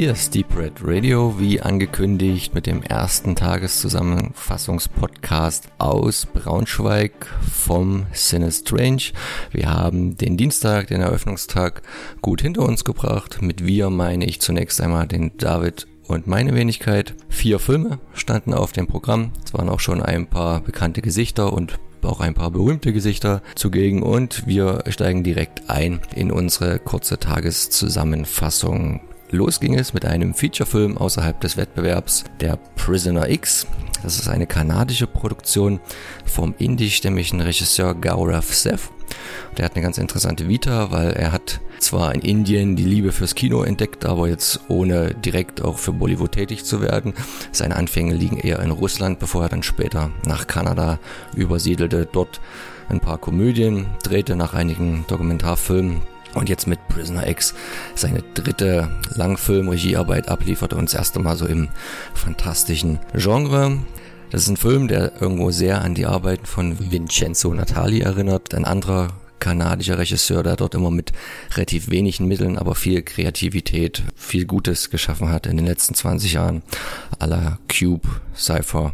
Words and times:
Hier 0.00 0.12
ist 0.12 0.34
Deep 0.34 0.56
Red 0.56 0.76
Radio, 0.80 1.38
wie 1.38 1.60
angekündigt, 1.60 2.54
mit 2.54 2.64
dem 2.64 2.82
ersten 2.82 3.36
Tageszusammenfassungspodcast 3.36 5.68
aus 5.76 6.24
Braunschweig 6.24 7.26
vom 7.52 8.06
Cine 8.14 8.50
Strange. 8.50 9.02
Wir 9.50 9.68
haben 9.68 10.16
den 10.16 10.38
Dienstag, 10.38 10.86
den 10.86 11.02
Eröffnungstag, 11.02 11.82
gut 12.22 12.40
hinter 12.40 12.62
uns 12.62 12.86
gebracht. 12.86 13.42
Mit 13.42 13.66
wir 13.66 13.90
meine 13.90 14.24
ich 14.24 14.40
zunächst 14.40 14.80
einmal 14.80 15.06
den 15.06 15.36
David 15.36 15.86
und 16.06 16.26
meine 16.26 16.54
Wenigkeit. 16.54 17.14
Vier 17.28 17.58
Filme 17.58 17.98
standen 18.14 18.54
auf 18.54 18.72
dem 18.72 18.86
Programm. 18.86 19.32
Es 19.44 19.52
waren 19.52 19.68
auch 19.68 19.80
schon 19.80 20.02
ein 20.02 20.26
paar 20.26 20.60
bekannte 20.60 21.02
Gesichter 21.02 21.52
und 21.52 21.78
auch 22.00 22.20
ein 22.20 22.32
paar 22.32 22.50
berühmte 22.50 22.94
Gesichter 22.94 23.42
zugegen 23.54 24.02
und 24.02 24.46
wir 24.46 24.82
steigen 24.88 25.24
direkt 25.24 25.68
ein 25.68 26.00
in 26.16 26.32
unsere 26.32 26.78
kurze 26.78 27.18
Tageszusammenfassung. 27.18 29.02
Los 29.32 29.60
ging 29.60 29.78
es 29.78 29.94
mit 29.94 30.04
einem 30.04 30.34
Featurefilm 30.34 30.98
außerhalb 30.98 31.40
des 31.40 31.56
Wettbewerbs, 31.56 32.24
der 32.40 32.58
Prisoner 32.74 33.28
X. 33.30 33.64
Das 34.02 34.18
ist 34.18 34.28
eine 34.28 34.48
kanadische 34.48 35.06
Produktion 35.06 35.78
vom 36.24 36.52
indischstämmigen 36.58 37.40
Regisseur 37.40 37.94
Gaurav 37.94 38.52
Seth. 38.52 38.90
Der 39.56 39.66
hat 39.66 39.76
eine 39.76 39.84
ganz 39.84 39.98
interessante 39.98 40.48
Vita, 40.48 40.90
weil 40.90 41.12
er 41.12 41.30
hat 41.30 41.60
zwar 41.78 42.12
in 42.12 42.22
Indien 42.22 42.74
die 42.74 42.84
Liebe 42.84 43.12
fürs 43.12 43.36
Kino 43.36 43.62
entdeckt, 43.62 44.04
aber 44.04 44.28
jetzt 44.28 44.60
ohne 44.68 45.14
direkt 45.14 45.62
auch 45.62 45.78
für 45.78 45.92
Bollywood 45.92 46.32
tätig 46.32 46.64
zu 46.64 46.82
werden. 46.82 47.14
Seine 47.52 47.76
Anfänge 47.76 48.14
liegen 48.14 48.38
eher 48.38 48.58
in 48.58 48.72
Russland, 48.72 49.20
bevor 49.20 49.44
er 49.44 49.48
dann 49.48 49.62
später 49.62 50.10
nach 50.26 50.48
Kanada 50.48 50.98
übersiedelte, 51.36 52.08
dort 52.10 52.40
ein 52.88 52.98
paar 52.98 53.18
Komödien 53.18 53.86
drehte 54.02 54.34
nach 54.34 54.54
einigen 54.54 55.04
Dokumentarfilmen 55.06 56.02
und 56.34 56.48
jetzt 56.48 56.66
mit 56.66 56.78
Prisoner 56.88 57.28
X 57.28 57.54
seine 57.94 58.22
dritte 58.34 58.88
Langfilm-Regiearbeit 59.14 60.28
abliefert 60.28 60.72
und 60.72 60.86
das 60.86 60.94
erste 60.94 61.20
Mal 61.20 61.36
so 61.36 61.46
im 61.46 61.68
fantastischen 62.14 62.98
Genre. 63.14 63.78
Das 64.30 64.42
ist 64.42 64.48
ein 64.48 64.56
Film, 64.56 64.86
der 64.86 65.20
irgendwo 65.20 65.50
sehr 65.50 65.82
an 65.82 65.94
die 65.94 66.06
Arbeiten 66.06 66.46
von 66.46 66.92
Vincenzo 66.92 67.52
Natali 67.52 68.00
erinnert. 68.00 68.54
Ein 68.54 68.64
anderer 68.64 69.08
kanadischer 69.40 69.98
Regisseur, 69.98 70.42
der 70.42 70.56
dort 70.56 70.74
immer 70.74 70.90
mit 70.90 71.12
relativ 71.54 71.90
wenigen 71.90 72.28
Mitteln, 72.28 72.58
aber 72.58 72.74
viel 72.74 73.02
Kreativität, 73.02 74.02
viel 74.14 74.44
Gutes 74.44 74.90
geschaffen 74.90 75.30
hat 75.30 75.46
in 75.46 75.56
den 75.56 75.66
letzten 75.66 75.94
20 75.94 76.34
Jahren. 76.34 76.62
A 77.18 77.26
la 77.26 77.58
Cube, 77.68 78.08
Cypher 78.36 78.92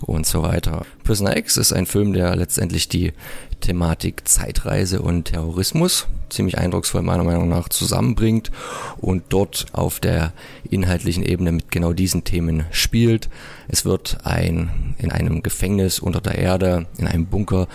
und 0.00 0.26
so 0.26 0.42
weiter. 0.42 0.84
Prisoner 1.04 1.36
X 1.36 1.56
ist 1.56 1.72
ein 1.72 1.86
Film, 1.86 2.12
der 2.12 2.34
letztendlich 2.34 2.88
die 2.88 3.12
Thematik 3.60 4.26
Zeitreise 4.28 5.00
und 5.02 5.26
Terrorismus 5.26 6.08
ziemlich 6.32 6.58
eindrucksvoll 6.58 7.02
meiner 7.02 7.24
Meinung 7.24 7.48
nach 7.48 7.68
zusammenbringt 7.68 8.50
und 8.98 9.24
dort 9.28 9.66
auf 9.72 10.00
der 10.00 10.32
inhaltlichen 10.68 11.24
Ebene 11.24 11.52
mit 11.52 11.70
genau 11.70 11.92
diesen 11.92 12.24
Themen 12.24 12.64
spielt. 12.70 13.28
Es 13.68 13.84
wird 13.84 14.18
ein 14.24 14.94
in 14.98 15.12
einem 15.12 15.42
Gefängnis 15.42 15.98
unter 15.98 16.20
der 16.20 16.38
Erde, 16.38 16.86
in 16.98 17.06
einem 17.06 17.26
Bunker, 17.26 17.68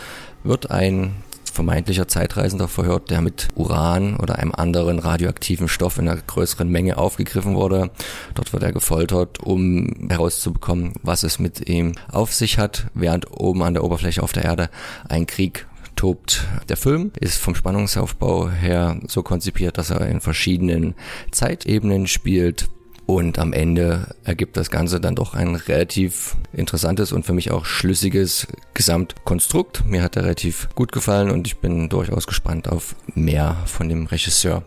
wird 0.43 0.71
ein 0.71 1.15
vermeintlicher 1.57 2.07
Zeitreisender 2.07 2.67
verhört, 2.67 3.09
der 3.09 3.19
mit 3.21 3.47
Uran 3.55 4.15
oder 4.17 4.37
einem 4.37 4.51
anderen 4.53 4.99
radioaktiven 4.99 5.67
Stoff 5.67 5.97
in 5.97 6.07
einer 6.07 6.21
größeren 6.21 6.69
Menge 6.69 6.99
aufgegriffen 6.99 7.55
wurde. 7.55 7.89
Dort 8.35 8.53
wird 8.53 8.61
er 8.61 8.71
gefoltert, 8.71 9.39
um 9.39 10.07
herauszubekommen, 10.07 10.93
was 11.01 11.23
es 11.23 11.39
mit 11.39 11.67
ihm 11.67 11.93
auf 12.11 12.31
sich 12.31 12.59
hat, 12.59 12.87
während 12.93 13.31
oben 13.31 13.63
an 13.63 13.73
der 13.73 13.83
Oberfläche 13.83 14.21
auf 14.21 14.33
der 14.33 14.45
Erde 14.45 14.69
ein 15.09 15.25
Krieg 15.25 15.65
tobt. 15.95 16.45
Der 16.69 16.77
Film 16.77 17.11
ist 17.19 17.39
vom 17.39 17.55
Spannungsaufbau 17.55 18.51
her 18.51 18.99
so 19.07 19.23
konzipiert, 19.23 19.79
dass 19.79 19.89
er 19.89 20.07
in 20.07 20.21
verschiedenen 20.21 20.93
Zeitebenen 21.31 22.05
spielt. 22.05 22.69
Und 23.07 23.39
am 23.39 23.53
Ende 23.53 24.15
ergibt 24.25 24.57
das 24.57 24.69
Ganze 24.69 24.99
dann 24.99 25.15
doch 25.15 25.33
ein 25.33 25.55
relativ 25.55 26.35
interessantes 26.51 27.13
und 27.13 27.25
für 27.25 27.31
mich 27.31 27.51
auch 27.51 27.63
schlüssiges 27.63 28.47
Gesamtkonstrukt. 28.73 29.85
Mir 29.85 30.03
hat 30.03 30.17
er 30.17 30.25
relativ 30.25 30.67
gut 30.75 30.91
gefallen 30.91 31.31
und 31.31 31.47
ich 31.47 31.57
bin 31.57 31.87
durchaus 31.87 32.27
gespannt 32.27 32.67
auf 32.67 32.95
mehr 33.15 33.55
von 33.65 33.87
dem 33.87 34.07
Regisseur. 34.07 34.63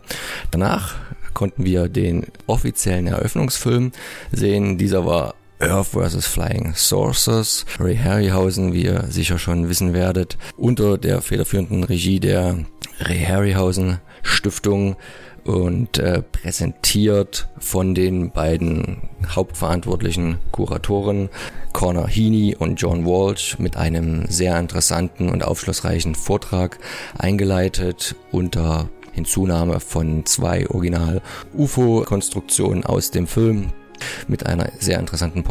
Danach 0.49 0.95
konnten 1.35 1.65
wir 1.65 1.87
den 1.87 2.25
offiziellen 2.47 3.05
Eröffnungsfilm 3.05 3.91
sehen. 4.31 4.79
Dieser 4.79 5.05
war 5.05 5.35
Earth 5.59 5.89
vs. 5.89 6.25
Flying 6.25 6.73
Saucers. 6.75 7.67
Ray 7.79 7.95
Harryhausen, 7.95 8.73
wie 8.73 8.85
ihr 8.85 9.03
sicher 9.09 9.37
schon 9.37 9.69
wissen 9.69 9.93
werdet, 9.93 10.39
unter 10.57 10.97
der 10.97 11.21
federführenden 11.21 11.83
Regie 11.83 12.19
der 12.19 12.57
Ray 13.01 13.23
Harryhausen 13.23 13.99
Stiftung 14.23 14.95
und 15.43 15.97
äh, 15.97 16.21
präsentiert 16.21 17.47
von 17.57 17.95
den 17.95 18.31
beiden 18.31 19.09
hauptverantwortlichen 19.27 20.37
Kuratoren 20.51 21.29
Connor 21.73 22.07
Heaney 22.07 22.55
und 22.55 22.81
John 22.81 23.05
Walsh 23.05 23.57
mit 23.59 23.77
einem 23.77 24.25
sehr 24.27 24.59
interessanten 24.59 25.29
und 25.29 25.43
aufschlussreichen 25.43 26.15
Vortrag 26.15 26.79
eingeleitet 27.17 28.15
unter 28.31 28.89
Hinzunahme 29.13 29.79
von 29.79 30.25
zwei 30.25 30.69
Original 30.69 31.21
UFO-Konstruktionen 31.53 32.85
aus 32.85 33.11
dem 33.11 33.27
Film 33.27 33.71
mit 34.27 34.45
einer 34.45 34.71
sehr 34.79 34.99
interessanten 34.99 35.43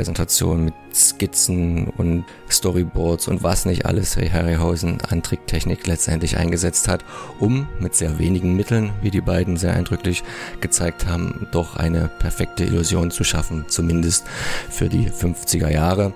PowerPoint-Präsentation 0.00 0.64
mit 0.64 0.74
Skizzen 0.92 1.88
und 1.88 2.24
Storyboards 2.50 3.28
und 3.28 3.42
was 3.42 3.66
nicht 3.66 3.86
alles 3.86 4.16
Harryhausen 4.16 5.00
an 5.02 5.22
Tricktechnik 5.22 5.86
letztendlich 5.86 6.36
eingesetzt 6.36 6.88
hat, 6.88 7.04
um 7.38 7.68
mit 7.78 7.94
sehr 7.94 8.18
wenigen 8.18 8.56
Mitteln, 8.56 8.92
wie 9.02 9.10
die 9.10 9.20
beiden 9.20 9.56
sehr 9.56 9.74
eindrücklich 9.74 10.22
gezeigt 10.60 11.06
haben, 11.06 11.46
doch 11.52 11.76
eine 11.76 12.10
perfekte 12.18 12.64
Illusion 12.64 13.10
zu 13.10 13.24
schaffen, 13.24 13.66
zumindest 13.68 14.26
für 14.70 14.88
die 14.88 15.10
50er 15.10 15.70
Jahre. 15.70 16.12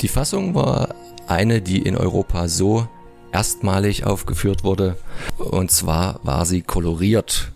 Die 0.00 0.08
Fassung 0.08 0.54
war 0.54 0.94
eine, 1.26 1.60
die 1.60 1.82
in 1.82 1.96
Europa 1.96 2.48
so 2.48 2.88
erstmalig 3.32 4.04
aufgeführt 4.04 4.64
wurde. 4.64 4.96
Und 5.36 5.70
zwar 5.70 6.20
war 6.22 6.46
sie 6.46 6.62
koloriert. 6.62 7.52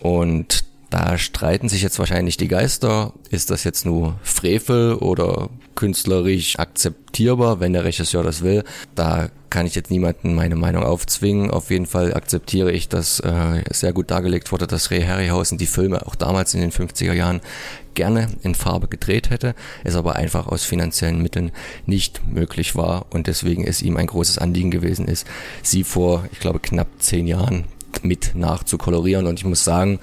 Und 0.00 0.64
da 0.92 1.16
streiten 1.16 1.70
sich 1.70 1.80
jetzt 1.80 1.98
wahrscheinlich 1.98 2.36
die 2.36 2.48
Geister. 2.48 3.14
Ist 3.30 3.50
das 3.50 3.64
jetzt 3.64 3.86
nur 3.86 4.18
Frevel 4.22 4.96
oder 4.96 5.48
künstlerisch 5.74 6.58
akzeptierbar, 6.58 7.60
wenn 7.60 7.72
der 7.72 7.84
Regisseur 7.84 8.22
das 8.22 8.42
will? 8.42 8.62
Da 8.94 9.30
kann 9.48 9.64
ich 9.64 9.74
jetzt 9.74 9.90
niemanden 9.90 10.34
meine 10.34 10.54
Meinung 10.54 10.82
aufzwingen. 10.82 11.50
Auf 11.50 11.70
jeden 11.70 11.86
Fall 11.86 12.12
akzeptiere 12.12 12.70
ich, 12.72 12.90
dass 12.90 13.20
äh, 13.20 13.62
sehr 13.70 13.94
gut 13.94 14.10
dargelegt 14.10 14.52
wurde, 14.52 14.66
dass 14.66 14.90
Ray 14.90 15.00
Harryhausen 15.00 15.56
die 15.56 15.66
Filme 15.66 16.06
auch 16.06 16.14
damals 16.14 16.52
in 16.52 16.60
den 16.60 16.72
50er 16.72 17.14
Jahren 17.14 17.40
gerne 17.94 18.28
in 18.42 18.54
Farbe 18.54 18.86
gedreht 18.88 19.30
hätte, 19.30 19.54
es 19.84 19.96
aber 19.96 20.16
einfach 20.16 20.46
aus 20.46 20.64
finanziellen 20.64 21.22
Mitteln 21.22 21.52
nicht 21.86 22.20
möglich 22.26 22.76
war 22.76 23.06
und 23.08 23.28
deswegen 23.28 23.64
es 23.66 23.80
ihm 23.80 23.96
ein 23.96 24.08
großes 24.08 24.36
Anliegen 24.36 24.70
gewesen 24.70 25.08
ist, 25.08 25.26
sie 25.62 25.84
vor, 25.84 26.26
ich 26.32 26.40
glaube, 26.40 26.60
knapp 26.60 26.88
zehn 26.98 27.26
Jahren 27.26 27.64
mit 28.04 28.34
nachzukolorieren. 28.34 29.26
Und 29.26 29.38
ich 29.38 29.44
muss 29.44 29.64
sagen, 29.64 29.98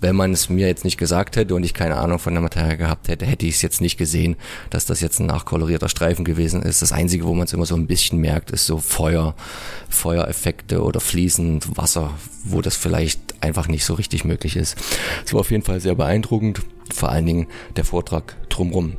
wenn 0.00 0.16
man 0.16 0.32
es 0.32 0.48
mir 0.48 0.66
jetzt 0.66 0.84
nicht 0.84 0.98
gesagt 0.98 1.36
hätte 1.36 1.54
und 1.54 1.64
ich 1.64 1.74
keine 1.74 1.96
Ahnung 1.96 2.18
von 2.18 2.34
der 2.34 2.42
Materie 2.42 2.76
gehabt 2.76 3.08
hätte, 3.08 3.26
hätte 3.26 3.46
ich 3.46 3.56
es 3.56 3.62
jetzt 3.62 3.80
nicht 3.80 3.96
gesehen, 3.96 4.36
dass 4.70 4.86
das 4.86 5.00
jetzt 5.00 5.20
ein 5.20 5.26
nachkolorierter 5.26 5.88
Streifen 5.88 6.24
gewesen 6.24 6.62
ist. 6.62 6.82
Das 6.82 6.92
Einzige, 6.92 7.26
wo 7.26 7.34
man 7.34 7.44
es 7.46 7.52
immer 7.52 7.66
so 7.66 7.74
ein 7.74 7.86
bisschen 7.86 8.20
merkt, 8.20 8.50
ist 8.50 8.66
so 8.66 8.78
Feuer, 8.78 9.34
Feuereffekte 9.88 10.82
oder 10.82 11.00
fließend 11.00 11.76
Wasser, 11.76 12.10
wo 12.44 12.60
das 12.60 12.76
vielleicht 12.76 13.42
einfach 13.42 13.68
nicht 13.68 13.84
so 13.84 13.94
richtig 13.94 14.24
möglich 14.24 14.56
ist. 14.56 14.76
Es 15.24 15.32
war 15.32 15.40
auf 15.40 15.50
jeden 15.50 15.64
Fall 15.64 15.80
sehr 15.80 15.94
beeindruckend, 15.94 16.60
vor 16.92 17.08
allen 17.08 17.26
Dingen 17.26 17.46
der 17.76 17.84
Vortrag 17.84 18.36
drumrum. 18.48 18.94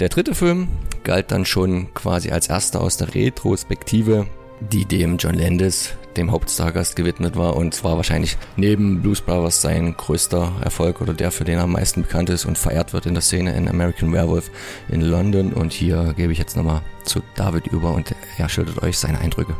Der 0.00 0.08
dritte 0.08 0.34
Film 0.34 0.68
galt 1.04 1.30
dann 1.30 1.44
schon 1.44 1.92
quasi 1.94 2.30
als 2.30 2.48
erster 2.48 2.80
aus 2.80 2.96
der 2.96 3.14
Retrospektive, 3.14 4.26
die 4.72 4.84
dem 4.84 5.18
John 5.18 5.34
Landis 5.34 5.92
dem 6.16 6.30
Hauptstargast 6.32 6.96
gewidmet 6.96 7.36
war 7.36 7.56
und 7.56 7.74
zwar 7.74 7.96
wahrscheinlich 7.96 8.36
neben 8.56 9.02
Blues 9.02 9.20
Brothers 9.20 9.60
sein 9.60 9.96
größter 9.96 10.52
Erfolg 10.62 11.00
oder 11.00 11.14
der, 11.14 11.30
für 11.30 11.44
den 11.44 11.58
er 11.58 11.64
am 11.64 11.72
meisten 11.72 12.02
bekannt 12.02 12.30
ist 12.30 12.44
und 12.44 12.58
verehrt 12.58 12.92
wird 12.92 13.06
in 13.06 13.14
der 13.14 13.22
Szene 13.22 13.54
in 13.56 13.68
American 13.68 14.12
Werewolf 14.12 14.50
in 14.88 15.00
London. 15.00 15.52
Und 15.52 15.72
hier 15.72 16.14
gebe 16.16 16.32
ich 16.32 16.38
jetzt 16.38 16.56
nochmal 16.56 16.82
zu 17.04 17.22
David 17.34 17.66
über 17.68 17.92
und 17.92 18.14
er 18.38 18.48
schildert 18.48 18.82
euch 18.82 18.98
seine 18.98 19.20
Eindrücke. 19.20 19.54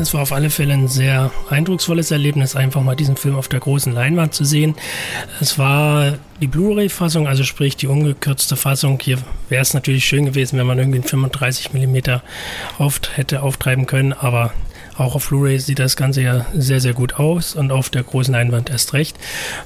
Es 0.00 0.12
war 0.12 0.22
auf 0.22 0.32
alle 0.32 0.50
Fälle 0.50 0.74
ein 0.74 0.88
sehr 0.88 1.30
eindrucksvolles 1.50 2.10
Erlebnis, 2.10 2.56
einfach 2.56 2.82
mal 2.82 2.96
diesen 2.96 3.16
Film 3.16 3.36
auf 3.36 3.48
der 3.48 3.60
großen 3.60 3.92
Leinwand 3.92 4.34
zu 4.34 4.44
sehen. 4.44 4.74
Es 5.40 5.58
war 5.58 6.18
die 6.40 6.46
Blu-ray-Fassung, 6.46 7.26
also 7.26 7.44
sprich 7.44 7.76
die 7.76 7.86
ungekürzte 7.86 8.56
Fassung. 8.56 8.98
Hier 9.00 9.18
wäre 9.48 9.62
es 9.62 9.74
natürlich 9.74 10.04
schön 10.04 10.26
gewesen, 10.26 10.58
wenn 10.58 10.66
man 10.66 10.78
irgendwie 10.78 10.98
einen 10.98 11.08
35 11.08 11.72
mm 11.72 12.20
oft 12.78 13.16
hätte 13.16 13.42
auftreiben 13.42 13.86
können, 13.86 14.12
aber 14.12 14.52
auch 14.98 15.14
auf 15.14 15.28
Blu-ray 15.28 15.58
sieht 15.58 15.78
das 15.78 15.96
Ganze 15.96 16.22
ja 16.22 16.46
sehr, 16.54 16.80
sehr 16.80 16.94
gut 16.94 17.14
aus 17.14 17.54
und 17.54 17.70
auf 17.70 17.90
der 17.90 18.02
großen 18.02 18.32
Leinwand 18.32 18.70
erst 18.70 18.92
recht. 18.92 19.16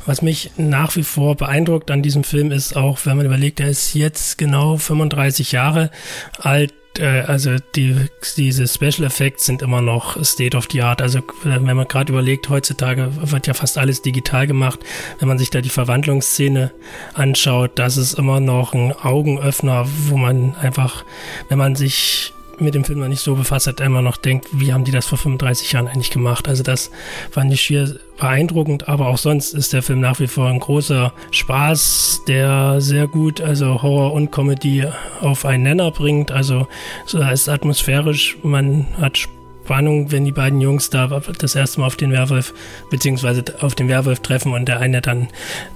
Was 0.07 0.23
mich 0.23 0.51
nach 0.57 0.97
wie 0.97 1.03
vor 1.03 1.37
beeindruckt 1.37 1.91
an 1.91 2.03
diesem 2.03 2.25
Film 2.25 2.51
ist 2.51 2.77
auch, 2.77 2.99
wenn 3.05 3.17
man 3.17 3.27
überlegt, 3.27 3.61
er 3.61 3.69
ist 3.69 3.95
jetzt 3.95 4.39
genau 4.39 4.77
35 4.77 5.53
Jahre 5.53 5.91
alt, 6.39 6.73
äh, 6.99 7.23
also 7.23 7.57
die, 7.75 7.97
diese 8.37 8.69
Special 8.69 9.05
Effects 9.05 9.47
sind 9.47 9.63
immer 9.63 9.83
noch 9.83 10.23
State 10.25 10.57
of 10.57 10.69
the 10.71 10.83
Art. 10.83 11.03
Also 11.03 11.21
wenn 11.45 11.65
man 11.65 11.89
gerade 11.89 12.13
überlegt, 12.13 12.49
heutzutage 12.49 13.11
wird 13.31 13.47
ja 13.47 13.55
fast 13.55 13.79
alles 13.79 14.03
digital 14.03 14.47
gemacht. 14.47 14.81
Wenn 15.19 15.29
man 15.29 15.39
sich 15.39 15.51
da 15.51 15.61
die 15.61 15.69
Verwandlungsszene 15.69 16.73
anschaut, 17.15 17.79
das 17.79 17.97
ist 17.97 18.15
immer 18.15 18.41
noch 18.41 18.75
ein 18.75 18.93
Augenöffner, 18.93 19.87
wo 20.09 20.17
man 20.17 20.55
einfach, 20.57 21.05
wenn 21.49 21.59
man 21.59 21.77
sich 21.77 22.33
mit 22.63 22.75
dem 22.75 22.85
Film 22.85 23.01
noch 23.01 23.09
nicht 23.09 23.21
so 23.21 23.35
befasst 23.35 23.67
hat, 23.67 23.81
immer 23.81 24.03
noch 24.03 24.17
denkt, 24.17 24.49
wie 24.53 24.73
haben 24.73 24.85
die 24.85 24.91
das 24.91 25.07
vor 25.07 25.19
35 25.19 25.73
Jahren 25.73 25.89
eigentlich 25.89 26.11
gemacht? 26.11 26.49
Also 26.49 26.63
das 26.63 26.91
fand 27.31 27.53
ich 27.53 27.61
schier 27.61 27.99
beeindruckend, 28.19 28.89
aber 28.89 29.09
auch 29.09 29.19
sonst 29.19 29.55
ist 29.55 29.73
der 29.73 29.83
Film 29.83 30.01
nach 30.01 30.21
wie 30.21 30.27
vor 30.27 30.49
ein 30.49 30.61
großer 30.61 31.13
Spaß, 31.31 32.23
der 32.29 32.81
sehr 32.81 33.07
gut 33.07 33.41
also 33.41 33.83
Horror 33.83 34.13
und 34.13 34.31
Comedy 34.31 34.87
auf 35.21 35.45
einen 35.45 35.65
Nenner 35.65 35.91
bringt. 35.91 36.31
Also 36.31 36.69
so 37.07 37.19
ist 37.19 37.49
atmosphärisch, 37.49 38.37
man 38.43 38.87
hat 39.01 39.19
Spannung, 39.19 40.11
wenn 40.11 40.25
die 40.25 40.33
beiden 40.33 40.61
Jungs 40.61 40.91
da 40.91 41.21
das 41.39 41.55
erste 41.55 41.81
Mal 41.81 41.87
auf 41.87 41.97
den 41.97 42.13
Werwolf 42.13 42.53
beziehungsweise 42.91 43.45
auf 43.61 43.75
den 43.75 43.89
Werwolf 43.89 44.21
treffen 44.21 44.53
und 44.53 44.67
der 44.67 44.81
eine 44.81 45.01
dann 45.01 45.29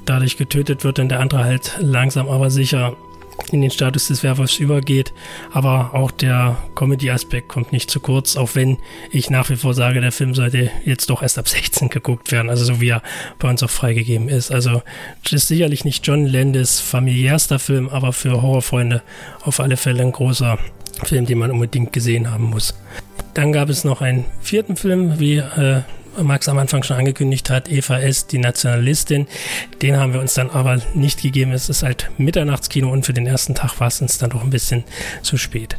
dadurch 0.05 0.37
getötet 0.37 0.85
wird 0.85 0.99
und 0.99 1.09
der 1.09 1.21
andere 1.21 1.44
halt 1.44 1.77
langsam 1.81 2.29
aber 2.29 2.50
sicher 2.50 2.97
in 3.53 3.61
den 3.61 3.71
Status 3.71 4.09
des 4.09 4.23
Werwolfs 4.23 4.59
übergeht. 4.59 5.12
Aber 5.53 5.94
auch 5.94 6.11
der 6.11 6.56
Comedy-Aspekt 6.75 7.49
kommt 7.49 7.73
nicht 7.73 7.91
zu 7.91 8.00
kurz, 8.00 8.37
auch 8.37 8.55
wenn 8.55 8.79
ich 9.11 9.31
nach 9.31 9.50
wie 9.50 9.56
vor 9.56 9.75
sage, 9.75 10.00
der 10.00 10.12
Film 10.12 10.35
sollte 10.35 10.71
jetzt 10.85 11.11
doch 11.11 11.23
erst 11.23 11.38
ab 11.38 11.49
16 11.56 11.88
geguckt 11.88 12.33
werden, 12.33 12.50
also 12.50 12.65
so 12.65 12.81
wie 12.81 12.88
er 12.88 13.03
bei 13.38 13.49
uns 13.49 13.62
auch 13.62 13.71
freigegeben 13.71 14.29
ist. 14.29 14.50
Also 14.50 14.83
das 15.23 15.33
ist 15.33 15.49
sicherlich 15.49 15.85
nicht 15.85 16.06
John 16.06 16.27
Landis 16.27 16.81
familiärster 16.81 17.59
Film, 17.59 17.88
aber 17.88 18.12
für 18.12 18.43
Horrorfreunde 18.43 19.03
auf 19.43 19.61
alle 19.61 19.77
Fälle 19.77 20.03
ein 20.03 20.12
großer 20.12 20.59
Film, 21.05 21.27
den 21.27 21.38
man 21.38 21.50
unbedingt 21.50 21.93
gesehen 21.93 22.31
haben 22.31 22.44
muss. 22.44 22.75
Dann 23.35 23.53
gab 23.53 23.69
es 23.69 23.85
noch 23.85 24.00
einen 24.00 24.25
vierten 24.41 24.77
Film, 24.77 25.21
wie 25.21 25.37
äh, 25.37 25.83
Max 26.22 26.48
am 26.48 26.58
Anfang 26.58 26.82
schon 26.82 26.96
angekündigt 26.96 27.50
hat, 27.50 27.68
Eva 27.68 27.98
S., 27.98 28.26
die 28.26 28.38
Nationalistin. 28.38 29.26
Den 29.82 29.96
haben 29.96 30.12
wir 30.12 30.20
uns 30.20 30.34
dann 30.34 30.50
aber 30.50 30.80
nicht 30.94 31.22
gegeben. 31.22 31.52
Es 31.52 31.68
ist 31.68 31.82
halt 31.82 32.10
Mitternachtskino 32.18 32.90
und 32.90 33.06
für 33.06 33.12
den 33.12 33.26
ersten 33.26 33.54
Tag 33.54 33.78
war 33.80 33.88
es 33.88 34.00
uns 34.00 34.18
dann 34.18 34.30
doch 34.30 34.42
ein 34.42 34.50
bisschen 34.50 34.84
zu 35.22 35.36
spät. 35.36 35.76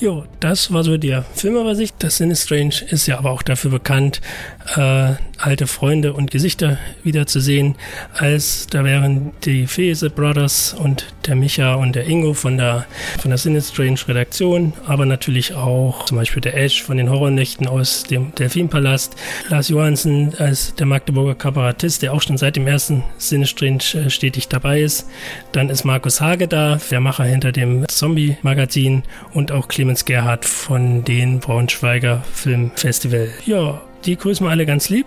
Jo, 0.00 0.24
das 0.40 0.72
war 0.72 0.82
so 0.82 0.96
die 0.96 1.16
Filmübersicht. 1.34 1.94
Das 2.00 2.16
Sin 2.16 2.34
Strange 2.34 2.74
ist 2.90 3.06
ja 3.06 3.16
aber 3.16 3.30
auch 3.30 3.42
dafür 3.42 3.70
bekannt, 3.70 4.20
äh, 4.74 5.12
alte 5.38 5.68
Freunde 5.68 6.14
und 6.14 6.32
Gesichter 6.32 6.78
wiederzusehen. 7.04 7.76
Als 8.12 8.66
da 8.66 8.82
wären 8.82 9.30
die 9.44 9.68
Fese 9.68 10.10
Brothers 10.10 10.74
und 10.74 11.06
der 11.26 11.36
Micha 11.36 11.74
und 11.74 11.94
der 11.94 12.08
Ingo 12.08 12.34
von 12.34 12.56
der 12.56 12.86
von 13.20 13.30
der 13.30 13.38
Sin 13.38 13.60
Strange 13.62 14.00
Redaktion, 14.08 14.72
aber 14.84 15.06
natürlich 15.06 15.54
auch 15.54 16.06
zum 16.06 16.18
Beispiel 16.18 16.42
der 16.42 16.56
Ash 16.56 16.82
von 16.82 16.96
den 16.96 17.08
Horrornächten 17.08 17.68
aus 17.68 18.02
dem 18.02 18.34
Delfinpalast, 18.34 19.14
Lars 19.48 19.68
Johansen 19.68 20.34
als 20.38 20.74
der 20.74 20.86
Magdeburger 20.86 21.36
Kabarettist, 21.36 22.02
der 22.02 22.12
auch 22.14 22.22
schon 22.22 22.36
seit 22.36 22.56
dem 22.56 22.66
ersten 22.66 23.04
Sin 23.18 23.46
Strange 23.46 23.84
äh, 23.94 24.10
stetig 24.10 24.48
dabei 24.48 24.80
ist. 24.80 25.06
Dann 25.52 25.70
ist 25.70 25.84
Markus 25.84 26.20
Hage 26.20 26.48
da, 26.48 26.80
der 26.90 27.00
Macher 27.00 27.24
hinter 27.24 27.52
dem 27.52 27.86
Zombie-Magazin 27.86 29.04
und 29.32 29.52
auch 29.52 29.68
Clemens 29.68 29.83
Clemens 29.84 30.06
Gerhardt 30.06 30.46
von 30.46 31.04
den 31.04 31.40
Braunschweiger 31.40 32.24
Filmfestival. 32.32 33.28
Ja, 33.44 33.82
die 34.06 34.16
grüßen 34.16 34.46
wir 34.46 34.50
alle 34.50 34.64
ganz 34.64 34.88
lieb 34.88 35.04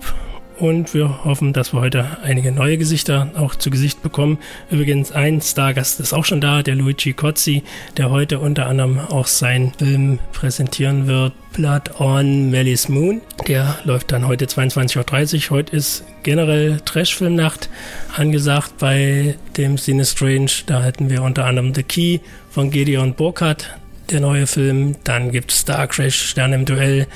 und 0.60 0.94
wir 0.94 1.26
hoffen, 1.26 1.52
dass 1.52 1.74
wir 1.74 1.82
heute 1.82 2.06
einige 2.22 2.52
neue 2.52 2.78
Gesichter 2.78 3.32
auch 3.36 3.56
zu 3.56 3.72
Gesicht 3.72 4.04
bekommen. 4.04 4.38
Übrigens, 4.70 5.12
ein 5.12 5.42
Stargast 5.42 6.00
ist 6.00 6.14
auch 6.14 6.26
schon 6.26 6.42
da, 6.42 6.62
der 6.62 6.76
Luigi 6.76 7.14
Cozzi, 7.14 7.64
der 7.98 8.12
heute 8.12 8.38
unter 8.38 8.68
anderem 8.68 9.00
auch 9.00 9.26
seinen 9.26 9.74
Film 9.74 10.20
präsentieren 10.32 11.08
wird. 11.08 11.34
Blood 11.54 12.00
on 12.00 12.52
Melly's 12.52 12.88
Moon. 12.88 13.22
Der 13.48 13.80
läuft 13.84 14.12
dann 14.12 14.28
heute 14.28 14.46
22.30 14.46 15.50
Uhr. 15.50 15.58
Heute 15.58 15.76
ist 15.76 16.04
generell 16.22 16.82
Trashfilmnacht 16.86 17.68
angesagt 18.16 18.78
bei 18.78 19.38
dem 19.58 19.80
Cine 19.80 20.06
Strange. 20.06 20.52
Da 20.68 20.84
hatten 20.84 21.10
wir 21.10 21.24
unter 21.24 21.46
anderem 21.46 21.74
The 21.74 21.82
Key 21.82 22.20
von 22.52 22.70
Gedeon 22.70 23.16
Burkhardt 23.16 23.76
der 24.12 24.20
neue 24.20 24.48
Film. 24.48 24.96
Dann 25.04 25.32
gibt 25.32 25.52
es 25.52 25.60
Star 25.60 25.88
Crash, 25.88 26.30
Stern 26.30 26.54
im 26.54 26.66
Duell 26.66 27.08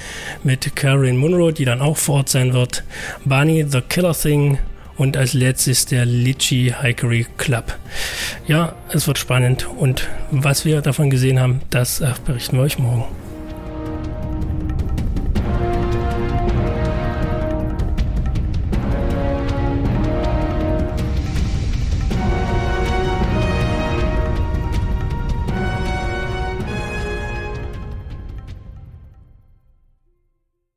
mit 0.43 0.75
Karen 0.75 1.17
Munro, 1.17 1.51
die 1.51 1.65
dann 1.65 1.81
auch 1.81 1.97
vor 1.97 2.17
Ort 2.17 2.29
sein 2.29 2.53
wird. 2.53 2.83
Barney 3.25 3.65
the 3.67 3.81
Killer 3.81 4.13
Thing 4.13 4.57
und 4.97 5.17
als 5.17 5.33
letztes 5.33 5.85
der 5.85 6.05
Litchi 6.05 6.73
Hikery 6.81 7.25
Club. 7.38 7.75
Ja, 8.47 8.75
es 8.89 9.07
wird 9.07 9.17
spannend 9.17 9.67
und 9.77 10.07
was 10.29 10.65
wir 10.65 10.81
davon 10.81 11.09
gesehen 11.09 11.39
haben, 11.39 11.61
das 11.69 12.03
berichten 12.25 12.57
wir 12.57 12.63
euch 12.63 12.77
morgen. 12.77 13.20